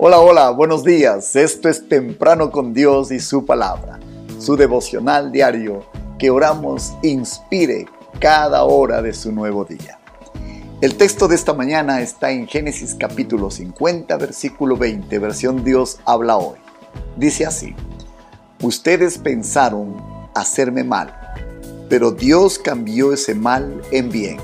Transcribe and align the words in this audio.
Hola, 0.00 0.20
hola, 0.20 0.50
buenos 0.50 0.84
días. 0.84 1.34
Esto 1.34 1.68
es 1.68 1.88
Temprano 1.88 2.52
con 2.52 2.72
Dios 2.72 3.10
y 3.10 3.18
su 3.18 3.44
palabra, 3.44 3.98
su 4.38 4.56
devocional 4.56 5.32
diario 5.32 5.86
que 6.20 6.30
oramos 6.30 6.92
inspire 7.02 7.86
cada 8.20 8.62
hora 8.62 9.02
de 9.02 9.12
su 9.12 9.32
nuevo 9.32 9.64
día. 9.64 9.98
El 10.80 10.96
texto 10.96 11.26
de 11.26 11.34
esta 11.34 11.52
mañana 11.52 12.00
está 12.00 12.30
en 12.30 12.46
Génesis 12.46 12.94
capítulo 12.94 13.50
50, 13.50 14.16
versículo 14.18 14.76
20, 14.76 15.18
versión 15.18 15.64
Dios 15.64 15.98
habla 16.04 16.36
hoy. 16.36 16.58
Dice 17.16 17.44
así, 17.44 17.74
ustedes 18.62 19.18
pensaron 19.18 19.96
hacerme 20.32 20.84
mal, 20.84 21.12
pero 21.88 22.12
Dios 22.12 22.60
cambió 22.60 23.12
ese 23.12 23.34
mal 23.34 23.82
en 23.90 24.10
bien, 24.10 24.36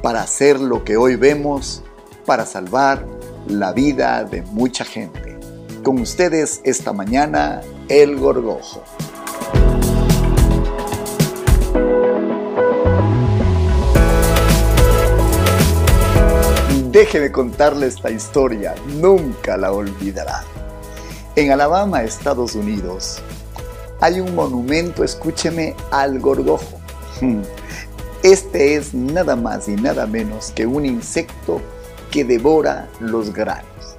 para 0.00 0.22
hacer 0.22 0.58
lo 0.58 0.84
que 0.84 0.96
hoy 0.96 1.16
vemos, 1.16 1.82
para 2.24 2.46
salvar 2.46 3.15
la 3.48 3.72
vida 3.72 4.24
de 4.24 4.42
mucha 4.42 4.84
gente. 4.84 5.38
Con 5.82 6.00
ustedes 6.00 6.60
esta 6.64 6.92
mañana, 6.92 7.60
El 7.88 8.16
Gorgojo. 8.16 8.82
Déjeme 16.90 17.30
contarle 17.30 17.88
esta 17.88 18.10
historia, 18.10 18.74
nunca 18.86 19.56
la 19.56 19.70
olvidará. 19.70 20.42
En 21.36 21.50
Alabama, 21.50 22.02
Estados 22.02 22.54
Unidos, 22.54 23.20
hay 24.00 24.20
un 24.20 24.34
monumento, 24.34 25.04
escúcheme, 25.04 25.76
al 25.90 26.18
gorgojo. 26.20 26.80
Este 28.22 28.76
es 28.76 28.94
nada 28.94 29.36
más 29.36 29.68
y 29.68 29.76
nada 29.76 30.06
menos 30.06 30.50
que 30.52 30.66
un 30.66 30.86
insecto 30.86 31.60
que 32.10 32.24
devora 32.24 32.90
los 33.00 33.32
granos. 33.32 33.96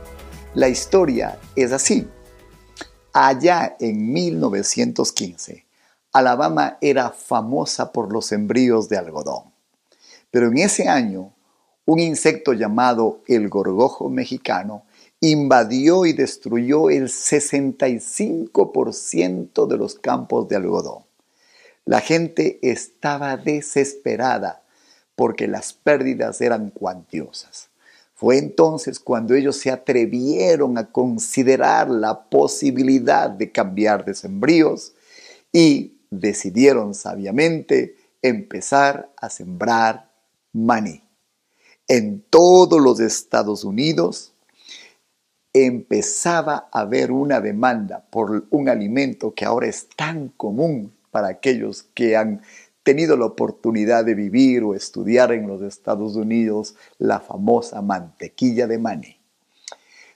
La 0.53 0.67
historia 0.69 1.39
es 1.55 1.71
así. 1.71 2.07
Allá 3.13 3.75
en 3.79 4.13
1915, 4.13 5.65
Alabama 6.13 6.77
era 6.81 7.11
famosa 7.11 7.91
por 7.91 8.11
los 8.11 8.25
sembríos 8.27 8.89
de 8.89 8.97
algodón. 8.97 9.51
Pero 10.31 10.47
en 10.47 10.57
ese 10.57 10.87
año, 10.87 11.35
un 11.85 11.99
insecto 11.99 12.53
llamado 12.53 13.21
el 13.27 13.49
gorgojo 13.49 14.09
mexicano 14.09 14.85
invadió 15.19 16.05
y 16.05 16.13
destruyó 16.13 16.89
el 16.89 17.09
65% 17.09 19.67
de 19.67 19.77
los 19.77 19.95
campos 19.95 20.47
de 20.47 20.55
algodón. 20.55 21.03
La 21.85 21.99
gente 22.01 22.59
estaba 22.61 23.35
desesperada 23.37 24.63
porque 25.15 25.47
las 25.47 25.73
pérdidas 25.73 26.41
eran 26.41 26.69
cuantiosas. 26.69 27.69
Fue 28.17 28.39
entonces 28.39 28.99
cuando 28.99 29.35
ellos 29.35 29.57
se 29.57 29.69
atrevieron 29.69 30.79
a 30.79 30.91
considerar 30.91 31.87
la 31.87 32.27
posibilidad 32.29 33.29
de 33.29 33.51
cambiar 33.51 34.05
de 34.05 34.15
sembríos 34.15 34.95
y 35.53 35.99
decidieron 36.09 36.95
sabiamente 36.95 37.95
empezar 38.23 39.11
a 39.17 39.29
sembrar 39.29 40.09
maní. 40.51 41.03
En 41.87 42.23
todos 42.27 42.81
los 42.81 42.99
Estados 42.99 43.63
Unidos 43.63 44.33
empezaba 45.53 46.69
a 46.71 46.79
haber 46.79 47.11
una 47.11 47.39
demanda 47.39 48.03
por 48.09 48.47
un 48.49 48.67
alimento 48.67 49.35
que 49.35 49.45
ahora 49.45 49.67
es 49.67 49.89
tan 49.95 50.29
común 50.29 50.91
para 51.11 51.27
aquellos 51.27 51.83
que 51.93 52.17
han 52.17 52.41
tenido 52.87 53.17
la 53.17 53.25
oportunidad 53.25 54.05
de 54.05 54.15
vivir 54.15 54.63
o 54.63 54.73
estudiar 54.73 55.33
en 55.33 55.45
los 55.45 55.61
Estados 55.61 56.15
Unidos 56.15 56.75
la 56.99 57.19
famosa 57.19 57.81
mantequilla 57.81 58.65
de 58.65 58.79
maní. 58.79 59.17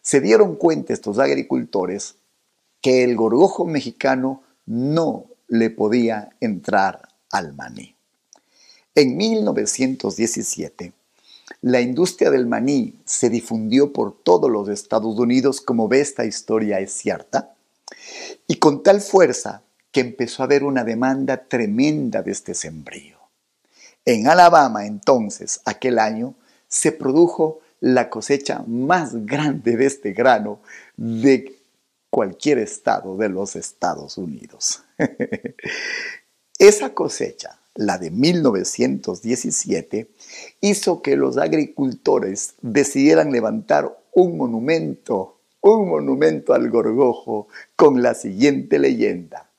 Se 0.01 0.21
dieron 0.21 0.55
cuenta 0.55 0.93
estos 0.93 1.19
agricultores 1.19 2.15
que 2.79 3.03
el 3.03 3.17
gorgojo 3.17 3.65
mexicano 3.65 4.43
no 4.65 5.25
le 5.49 5.69
podía 5.69 6.29
entrar 6.39 7.09
al 7.29 7.53
maní. 7.53 7.93
En 8.95 9.17
1917, 9.17 10.93
la 11.59 11.81
industria 11.81 12.31
del 12.31 12.47
maní 12.47 13.01
se 13.03 13.29
difundió 13.29 13.91
por 13.91 14.13
todos 14.23 14.49
los 14.49 14.69
Estados 14.69 15.19
Unidos, 15.19 15.59
como 15.59 15.89
ve 15.89 15.99
esta 15.99 16.23
historia 16.23 16.79
es 16.79 16.93
cierta, 16.93 17.53
y 18.47 18.55
con 18.59 18.81
tal 18.81 19.01
fuerza 19.01 19.61
que 19.91 19.99
empezó 19.99 20.41
a 20.41 20.45
haber 20.45 20.63
una 20.63 20.83
demanda 20.83 21.45
tremenda 21.47 22.23
de 22.23 22.31
este 22.31 22.53
sembrío. 22.53 23.17
En 24.05 24.27
Alabama, 24.27 24.85
entonces, 24.85 25.61
aquel 25.65 25.99
año, 25.99 26.35
se 26.67 26.91
produjo 26.91 27.59
la 27.81 28.09
cosecha 28.09 28.63
más 28.67 29.25
grande 29.25 29.75
de 29.75 29.85
este 29.85 30.13
grano 30.13 30.61
de 30.95 31.59
cualquier 32.09 32.57
estado 32.59 33.17
de 33.17 33.29
los 33.29 33.55
Estados 33.55 34.17
Unidos. 34.17 34.83
Esa 36.59 36.93
cosecha, 36.93 37.59
la 37.75 37.97
de 37.97 38.11
1917, 38.11 40.09
hizo 40.61 41.01
que 41.01 41.15
los 41.15 41.37
agricultores 41.37 42.55
decidieran 42.61 43.31
levantar 43.31 43.97
un 44.13 44.37
monumento, 44.37 45.39
un 45.61 45.89
monumento 45.89 46.53
al 46.53 46.69
gorgojo 46.69 47.47
con 47.75 48.01
la 48.01 48.13
siguiente 48.13 48.77
leyenda 48.79 49.50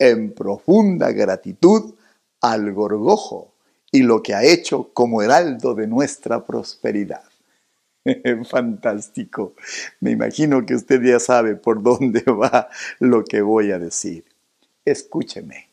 en 0.00 0.32
profunda 0.32 1.12
gratitud 1.12 1.94
al 2.40 2.72
gorgojo 2.72 3.52
y 3.92 4.02
lo 4.02 4.22
que 4.22 4.34
ha 4.34 4.42
hecho 4.42 4.90
como 4.92 5.22
heraldo 5.22 5.74
de 5.74 5.86
nuestra 5.86 6.44
prosperidad. 6.44 7.22
Fantástico. 8.50 9.54
Me 10.00 10.10
imagino 10.12 10.64
que 10.64 10.74
usted 10.74 11.02
ya 11.02 11.20
sabe 11.20 11.54
por 11.54 11.82
dónde 11.82 12.22
va 12.26 12.68
lo 12.98 13.24
que 13.24 13.42
voy 13.42 13.70
a 13.72 13.78
decir. 13.78 14.24
Escúcheme. 14.84 15.68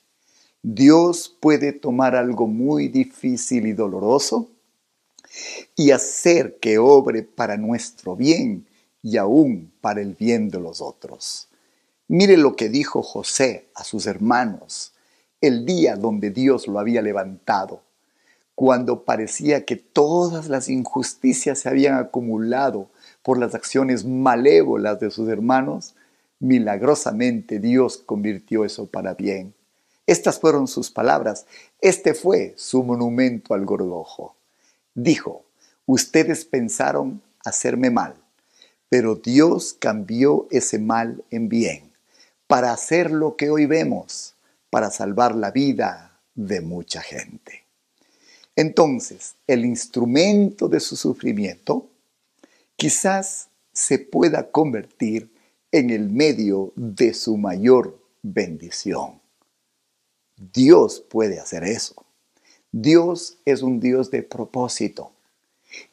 Dios 0.61 1.35
puede 1.39 1.71
tomar 1.71 2.15
algo 2.15 2.47
muy 2.47 2.89
difícil 2.89 3.67
y 3.67 3.73
doloroso 3.73 4.49
y 5.75 5.91
hacer 5.91 6.57
que 6.59 6.77
obre 6.77 7.23
para 7.23 7.55
nuestro 7.55 8.15
bien 8.15 8.65
y 9.01 9.15
aún 9.15 9.71
para 9.79 10.01
el 10.01 10.15
bien 10.15 10.49
de 10.49 10.59
los 10.59 10.81
otros. 10.81 11.47
Mire 12.09 12.37
lo 12.37 12.55
que 12.55 12.69
dijo 12.69 13.03
José 13.03 13.67
a 13.75 13.83
sus 13.83 14.07
hermanos 14.07 14.93
el 15.41 15.65
día 15.65 15.97
donde 15.97 16.31
Dios 16.31 16.65
lo 16.69 16.79
había 16.79 17.01
levantado, 17.01 17.81
cuando 18.55 19.03
parecía 19.03 19.65
que 19.65 19.75
todas 19.75 20.47
las 20.47 20.69
injusticias 20.69 21.59
se 21.59 21.67
habían 21.67 21.95
acumulado 21.95 22.89
por 23.23 23.37
las 23.37 23.53
acciones 23.53 24.05
malévolas 24.05 25.01
de 25.01 25.11
sus 25.11 25.27
hermanos, 25.27 25.95
milagrosamente 26.39 27.59
Dios 27.59 27.97
convirtió 27.97 28.63
eso 28.63 28.85
para 28.85 29.13
bien. 29.13 29.53
Estas 30.05 30.39
fueron 30.39 30.69
sus 30.69 30.89
palabras. 30.89 31.45
Este 31.81 32.13
fue 32.13 32.53
su 32.55 32.83
monumento 32.83 33.53
al 33.53 33.65
gorgojo. 33.65 34.37
Dijo, 34.95 35.43
ustedes 35.85 36.45
pensaron 36.45 37.21
hacerme 37.43 37.91
mal, 37.91 38.15
pero 38.87 39.15
Dios 39.15 39.75
cambió 39.77 40.47
ese 40.49 40.79
mal 40.79 41.21
en 41.29 41.49
bien 41.49 41.87
para 42.47 42.71
hacer 42.71 43.11
lo 43.11 43.35
que 43.35 43.49
hoy 43.49 43.65
vemos, 43.65 44.35
para 44.69 44.89
salvar 44.89 45.35
la 45.35 45.51
vida 45.51 46.19
de 46.33 46.61
mucha 46.61 47.01
gente. 47.01 47.63
Entonces, 48.55 49.35
el 49.45 49.65
instrumento 49.65 50.67
de 50.67 50.79
su 50.79 50.95
sufrimiento 50.95 51.87
quizás 52.75 53.49
se 53.71 53.99
pueda 53.99 54.49
convertir 54.49 55.29
en 55.71 55.89
el 55.89 56.09
medio 56.09 56.73
de 56.75 57.13
su 57.13 57.37
mayor 57.37 57.99
bendición. 58.23 59.19
Dios 60.35 61.03
puede 61.07 61.39
hacer 61.39 61.63
eso. 61.63 61.95
Dios 62.71 63.37
es 63.45 63.61
un 63.61 63.79
Dios 63.79 64.09
de 64.11 64.23
propósito. 64.23 65.11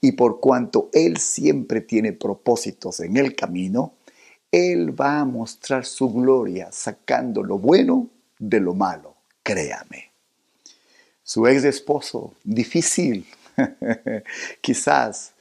Y 0.00 0.12
por 0.12 0.40
cuanto 0.40 0.88
Él 0.92 1.18
siempre 1.18 1.80
tiene 1.80 2.12
propósitos 2.12 3.00
en 3.00 3.16
el 3.16 3.34
camino, 3.34 3.94
él 4.54 4.98
va 4.98 5.18
a 5.18 5.24
mostrar 5.24 5.84
su 5.84 6.12
gloria 6.12 6.70
sacando 6.70 7.42
lo 7.42 7.58
bueno 7.58 8.08
de 8.38 8.60
lo 8.60 8.72
malo, 8.72 9.16
créame. 9.42 10.12
Su 11.24 11.48
ex 11.48 11.64
esposo, 11.64 12.34
difícil, 12.44 13.26
quizás 14.60 15.32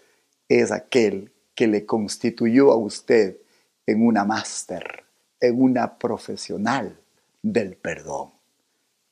es 0.49 0.71
aquel 0.71 1.31
que 1.53 1.67
le 1.67 1.85
constituyó 1.85 2.71
a 2.71 2.75
usted 2.75 3.37
en 3.85 4.03
una 4.03 4.25
máster, 4.25 5.03
en 5.39 5.61
una 5.61 5.99
profesional 5.99 6.97
del 7.43 7.75
perdón. 7.75 8.31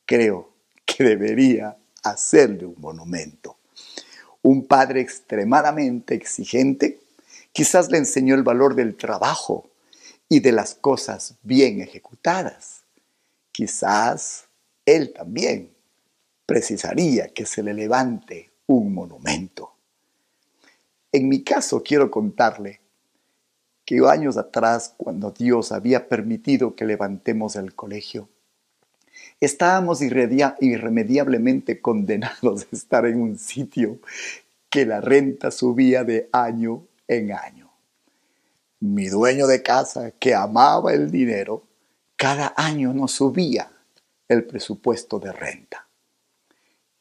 Creo 0.07 0.49
que 0.83 1.03
debería 1.03 1.77
hacerle 2.01 2.65
un 2.65 2.75
monumento. 2.79 3.57
Un 4.41 4.65
padre 4.65 5.01
extremadamente 5.01 6.15
exigente 6.15 6.99
quizás 7.51 7.91
le 7.91 7.99
enseñó 7.99 8.33
el 8.33 8.41
valor 8.41 8.73
del 8.73 8.95
trabajo 8.95 9.67
y 10.31 10.39
de 10.39 10.53
las 10.53 10.75
cosas 10.75 11.35
bien 11.43 11.81
ejecutadas. 11.81 12.83
Quizás 13.51 14.45
él 14.85 15.11
también 15.11 15.73
precisaría 16.45 17.27
que 17.27 17.45
se 17.45 17.61
le 17.61 17.73
levante 17.73 18.49
un 18.65 18.93
monumento. 18.93 19.73
En 21.11 21.27
mi 21.27 21.43
caso 21.43 21.83
quiero 21.83 22.09
contarle 22.09 22.79
que 23.83 23.99
años 24.09 24.37
atrás, 24.37 24.93
cuando 24.95 25.31
Dios 25.31 25.73
había 25.73 26.07
permitido 26.07 26.77
que 26.77 26.85
levantemos 26.85 27.57
el 27.57 27.75
colegio, 27.75 28.29
estábamos 29.41 30.01
irremediablemente 30.01 31.81
condenados 31.81 32.67
a 32.71 32.75
estar 32.77 33.05
en 33.05 33.19
un 33.21 33.37
sitio 33.37 33.99
que 34.69 34.85
la 34.85 35.01
renta 35.01 35.51
subía 35.51 36.05
de 36.05 36.29
año 36.31 36.85
en 37.09 37.33
año. 37.33 37.60
Mi 38.81 39.09
dueño 39.09 39.45
de 39.45 39.61
casa, 39.61 40.09
que 40.09 40.33
amaba 40.33 40.91
el 40.91 41.11
dinero, 41.11 41.67
cada 42.15 42.55
año 42.57 42.93
nos 42.95 43.11
subía 43.11 43.71
el 44.27 44.45
presupuesto 44.45 45.19
de 45.19 45.31
renta. 45.31 45.87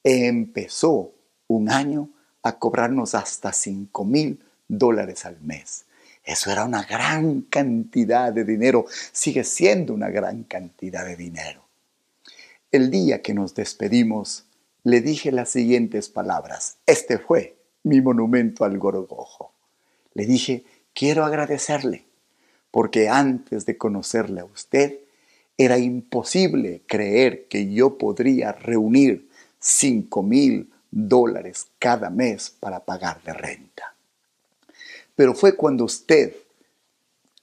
Empezó 0.04 1.14
un 1.46 1.70
año 1.70 2.10
a 2.42 2.58
cobrarnos 2.58 3.14
hasta 3.14 3.54
5 3.54 4.04
mil 4.04 4.44
dólares 4.68 5.24
al 5.24 5.40
mes. 5.40 5.86
Eso 6.22 6.50
era 6.50 6.66
una 6.66 6.82
gran 6.82 7.40
cantidad 7.40 8.30
de 8.30 8.44
dinero, 8.44 8.84
sigue 9.12 9.42
siendo 9.42 9.94
una 9.94 10.10
gran 10.10 10.44
cantidad 10.44 11.06
de 11.06 11.16
dinero. 11.16 11.64
El 12.70 12.90
día 12.90 13.22
que 13.22 13.32
nos 13.32 13.54
despedimos, 13.54 14.44
le 14.84 15.00
dije 15.00 15.32
las 15.32 15.48
siguientes 15.48 16.10
palabras. 16.10 16.76
Este 16.84 17.16
fue 17.18 17.56
mi 17.84 18.02
monumento 18.02 18.66
al 18.66 18.78
gorgojo. 18.78 19.54
Le 20.12 20.26
dije, 20.26 20.64
quiero 20.94 21.24
agradecerle, 21.24 22.04
porque 22.70 23.08
antes 23.08 23.66
de 23.66 23.76
conocerle 23.76 24.40
a 24.40 24.44
usted, 24.44 24.98
era 25.58 25.78
imposible 25.78 26.82
creer 26.86 27.46
que 27.48 27.70
yo 27.72 27.98
podría 27.98 28.52
reunir 28.52 29.28
5 29.58 30.22
mil 30.22 30.72
dólares 30.90 31.68
cada 31.78 32.10
mes 32.10 32.50
para 32.58 32.80
pagar 32.80 33.22
de 33.22 33.34
renta. 33.34 33.94
Pero 35.14 35.34
fue 35.34 35.56
cuando 35.56 35.84
usted, 35.84 36.34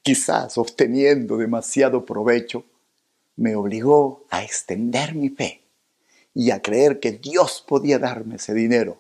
quizás 0.02 0.58
obteniendo 0.58 1.38
demasiado 1.38 2.06
provecho, 2.06 2.66
me 3.36 3.56
obligó 3.56 4.26
a 4.32 4.44
extender 4.44 5.14
mi 5.14 5.30
fe 5.30 5.62
y 6.34 6.50
a 6.50 6.62
creer 6.62 7.00
que 7.00 7.12
Dios 7.12 7.64
podía 7.68 8.00
darme 8.00 8.38
ese 8.38 8.54
dinero, 8.54 9.00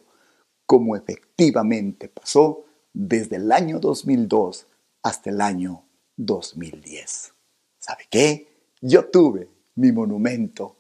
como 0.67 0.95
efectivamente 0.95 2.07
pasó 2.07 2.66
desde 2.97 3.35
el 3.35 3.51
año 3.51 3.79
2002 3.79 4.65
hasta 5.03 5.29
el 5.29 5.39
año 5.39 5.83
2010. 6.15 7.33
¿Sabe 7.77 8.07
qué? 8.09 8.47
Yo 8.81 9.05
tuve 9.05 9.49
mi 9.75 9.91
monumento 9.91 10.75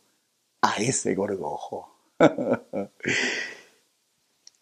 a 0.61 0.77
ese 0.77 1.13
gorgojo. 1.13 1.95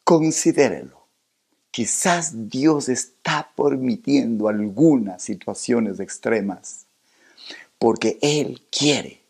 Considérelo. 0.03 1.07
Quizás 1.71 2.49
Dios 2.49 2.89
está 2.89 3.51
permitiendo 3.55 4.49
algunas 4.49 5.23
situaciones 5.23 5.99
extremas 5.99 6.85
porque 7.79 8.17
Él 8.21 8.61
quiere 8.69 9.21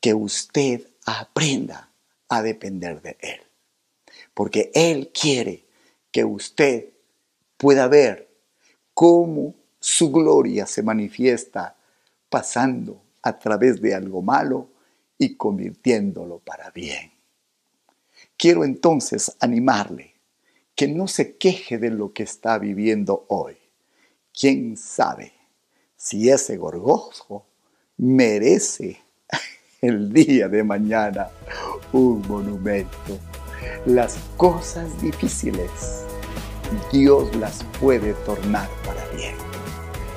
que 0.00 0.14
usted 0.14 0.86
aprenda 1.04 1.90
a 2.28 2.42
depender 2.42 3.02
de 3.02 3.16
Él. 3.20 3.40
Porque 4.32 4.70
Él 4.74 5.10
quiere 5.12 5.64
que 6.10 6.24
usted 6.24 6.90
pueda 7.60 7.88
ver 7.88 8.26
cómo 8.94 9.54
su 9.78 10.10
gloria 10.10 10.64
se 10.64 10.82
manifiesta 10.82 11.76
pasando 12.30 13.02
a 13.20 13.38
través 13.38 13.82
de 13.82 13.94
algo 13.94 14.22
malo 14.22 14.70
y 15.18 15.36
convirtiéndolo 15.36 16.38
para 16.38 16.70
bien. 16.70 17.12
Quiero 18.38 18.64
entonces 18.64 19.36
animarle 19.40 20.14
que 20.74 20.88
no 20.88 21.06
se 21.06 21.36
queje 21.36 21.76
de 21.76 21.90
lo 21.90 22.14
que 22.14 22.22
está 22.22 22.56
viviendo 22.56 23.26
hoy. 23.28 23.58
¿Quién 24.32 24.78
sabe 24.78 25.34
si 25.96 26.30
ese 26.30 26.56
gorgojo 26.56 27.44
merece 27.98 29.02
el 29.82 30.10
día 30.14 30.48
de 30.48 30.64
mañana 30.64 31.28
un 31.92 32.26
monumento? 32.26 33.18
Las 33.84 34.16
cosas 34.38 35.02
difíciles 35.02 36.09
Dios 36.92 37.34
las 37.36 37.64
puede 37.80 38.14
tornar 38.24 38.68
para 38.84 39.04
bien. 39.16 39.34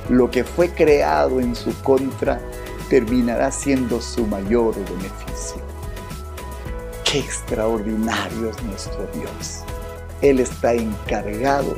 Lo 0.10 0.30
que 0.30 0.44
fue 0.44 0.70
creado 0.70 1.40
en 1.40 1.56
su 1.56 1.74
contra 1.82 2.42
terminará 2.90 3.52
siendo 3.52 4.02
su 4.02 4.28
mayor 4.28 4.76
beneficio. 4.76 5.62
Qué 7.04 7.20
extraordinario 7.20 8.50
es 8.50 8.64
nuestro 8.64 9.08
Dios. 9.14 9.62
Él 10.22 10.40
está 10.40 10.74
encargado 10.74 11.78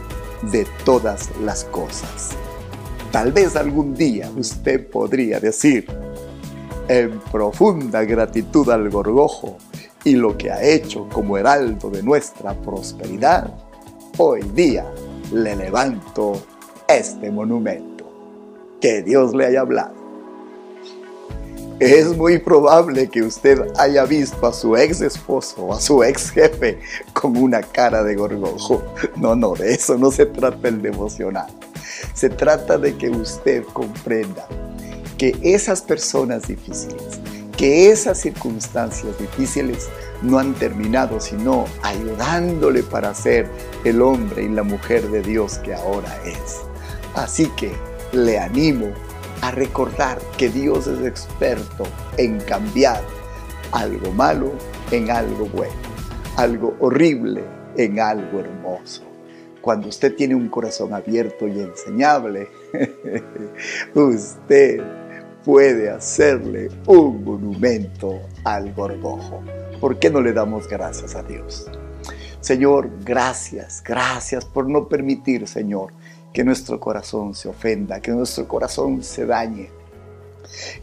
de 0.52 0.66
todas 0.84 1.30
las 1.42 1.64
cosas. 1.66 2.32
Tal 3.12 3.32
vez 3.32 3.56
algún 3.56 3.94
día 3.94 4.30
usted 4.36 4.88
podría 4.90 5.40
decir, 5.40 5.88
en 6.88 7.20
profunda 7.32 8.04
gratitud 8.04 8.70
al 8.70 8.90
gorgojo 8.90 9.58
y 10.04 10.16
lo 10.16 10.38
que 10.38 10.52
ha 10.52 10.64
hecho 10.64 11.08
como 11.10 11.38
heraldo 11.38 11.90
de 11.90 12.04
nuestra 12.04 12.54
prosperidad, 12.54 13.52
hoy 14.18 14.42
día 14.54 14.86
le 15.32 15.56
levanto 15.56 16.42
este 16.88 17.32
monumento. 17.32 18.06
Que 18.80 19.02
Dios 19.02 19.34
le 19.34 19.46
haya 19.46 19.62
hablado. 19.62 20.06
Es 21.80 22.16
muy 22.16 22.40
probable 22.40 23.10
que 23.10 23.22
usted 23.22 23.60
haya 23.78 24.06
visto 24.06 24.48
a 24.48 24.54
su 24.54 24.78
ex 24.78 25.02
esposo 25.02 25.66
o 25.66 25.74
a 25.74 25.82
su 25.82 26.04
ex 26.04 26.30
jefe 26.32 26.80
con 27.12 27.36
una 27.36 27.62
cara 27.62 28.04
de 28.04 28.16
gorgojo. 28.16 28.82
No, 29.18 29.36
no, 29.36 29.56
de 29.56 29.74
eso 29.74 29.98
no 29.98 30.12
se 30.12 30.26
trata 30.26 30.70
el 30.70 30.82
devocional. 30.82 31.48
Se 32.14 32.30
trata 32.30 32.78
de 32.78 32.96
que 32.96 33.10
usted 33.10 33.64
comprenda 33.74 34.48
que 35.18 35.38
esas 35.42 35.82
personas 35.82 36.48
difíciles, 36.48 37.20
que 37.58 37.90
esas 37.92 38.20
circunstancias 38.20 39.18
difíciles 39.20 39.90
no 40.22 40.40
han 40.40 40.54
terminado 40.54 41.20
sino 41.20 41.66
ayudándole 41.84 42.84
para 42.84 43.14
ser 43.14 43.50
el 43.84 44.02
hombre 44.02 44.44
y 44.44 44.50
la 44.50 44.64
mujer 44.64 45.10
de 45.10 45.22
Dios 45.22 45.60
que 45.60 45.74
ahora 45.74 46.16
es. 46.26 46.62
Así 47.16 47.48
que 47.58 47.74
le 48.12 48.40
animo 48.40 48.88
a 49.42 49.52
recordar 49.52 50.20
que 50.38 50.50
Dios 50.50 50.88
es 50.88 51.06
experto 51.06 51.84
en 52.18 52.40
cambiar 52.42 53.02
algo 53.72 54.12
malo 54.12 54.54
en 54.92 55.12
algo 55.12 55.46
bueno, 55.48 55.74
algo 56.38 56.76
horrible 56.80 57.44
en 57.78 58.00
algo 58.00 58.40
hermoso. 58.40 59.04
Cuando 59.62 59.88
usted 59.90 60.16
tiene 60.16 60.36
un 60.36 60.48
corazón 60.48 60.94
abierto 60.94 61.48
y 61.48 61.60
enseñable, 61.60 62.48
usted 63.96 64.82
puede 65.46 65.92
hacerle 65.92 66.72
un 66.88 67.24
monumento 67.24 68.20
al 68.44 68.74
gorgojo. 68.74 69.44
¿Por 69.80 70.00
qué 70.00 70.10
no 70.10 70.20
le 70.20 70.34
damos 70.34 70.68
gracias 70.68 71.16
a 71.16 71.22
Dios? 71.22 71.70
Señor, 72.42 72.90
gracias, 73.04 73.84
gracias 73.86 74.44
por 74.44 74.68
no 74.68 74.88
permitir, 74.88 75.48
Señor, 75.48 75.94
que 76.34 76.44
nuestro 76.44 76.80
corazón 76.80 77.36
se 77.36 77.48
ofenda, 77.48 78.02
que 78.02 78.12
nuestro 78.12 78.48
corazón 78.48 79.04
se 79.04 79.28
dañe. 79.28 79.70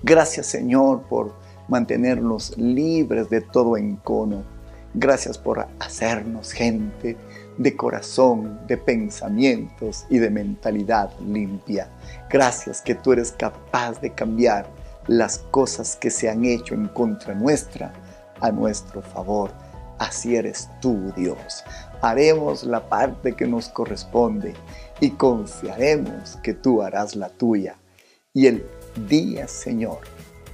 Gracias 0.03 0.47
Señor 0.47 1.03
por 1.03 1.35
mantenernos 1.67 2.57
libres 2.57 3.29
de 3.31 3.41
todo 3.41 3.77
encono. 3.77 4.45
Gracias 4.95 5.39
por 5.39 5.67
hacernos 5.81 6.53
gente 6.53 7.17
de 7.59 7.77
corazón, 7.77 8.61
de 8.67 8.77
pensamientos 8.77 10.07
y 10.09 10.19
de 10.19 10.31
mentalidad 10.31 11.11
limpia. 11.21 11.89
Gracias 12.31 12.81
que 12.81 12.95
tú 12.95 13.13
eres 13.13 13.33
capaz 13.33 14.01
de 14.01 14.13
cambiar 14.13 14.67
las 15.07 15.39
cosas 15.39 15.97
que 15.97 16.11
se 16.11 16.29
han 16.29 16.45
hecho 16.45 16.75
en 16.75 16.89
contra 16.89 17.35
nuestra 17.35 17.93
a 18.41 18.51
nuestro 18.51 19.03
favor. 19.03 19.51
Así 19.99 20.37
eres 20.37 20.69
tú, 20.81 21.13
Dios. 21.17 21.65
Haremos 22.01 22.65
la 22.65 22.89
parte 22.89 23.35
que 23.35 23.47
nos 23.47 23.69
corresponde 23.69 24.55
y 25.01 25.11
confiaremos 25.11 26.37
que 26.43 26.55
tú 26.55 26.83
harás 26.83 27.15
la 27.15 27.29
tuya. 27.29 27.77
Y 28.35 28.47
el 28.47 28.67
día, 29.09 29.47
Señor, 29.47 29.99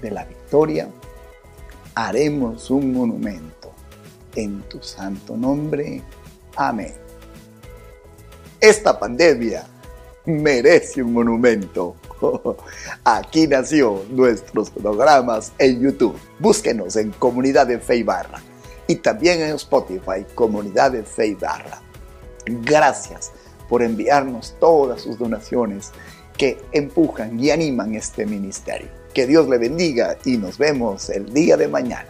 de 0.02 0.10
la 0.10 0.24
victoria, 0.24 0.88
haremos 1.94 2.70
un 2.70 2.92
monumento 2.92 3.72
en 4.36 4.60
tu 4.62 4.82
santo 4.82 5.36
nombre. 5.36 6.02
Amén. 6.58 6.92
Esta 8.60 8.98
pandemia 8.98 9.64
merece 10.26 11.00
un 11.04 11.12
monumento. 11.12 11.94
Aquí 13.04 13.46
nació 13.46 14.02
nuestros 14.10 14.68
programas 14.70 15.52
en 15.58 15.80
YouTube. 15.80 16.18
Búsquenos 16.40 16.96
en 16.96 17.12
Comunidad 17.12 17.68
de 17.68 17.78
Fe 17.78 17.98
y 17.98 18.02
Barra 18.02 18.40
y 18.88 18.96
también 18.96 19.40
en 19.40 19.54
Spotify, 19.54 20.26
Comunidad 20.34 20.90
de 20.90 21.04
Fe 21.04 21.36
Barra. 21.40 21.80
Gracias 22.44 23.30
por 23.68 23.80
enviarnos 23.80 24.56
todas 24.58 25.02
sus 25.02 25.16
donaciones 25.16 25.92
que 26.36 26.58
empujan 26.72 27.38
y 27.38 27.52
animan 27.52 27.94
este 27.94 28.26
ministerio. 28.26 28.88
Que 29.14 29.28
Dios 29.28 29.48
le 29.48 29.58
bendiga 29.58 30.18
y 30.24 30.38
nos 30.38 30.58
vemos 30.58 31.08
el 31.08 31.32
día 31.32 31.56
de 31.56 31.68
mañana. 31.68 32.08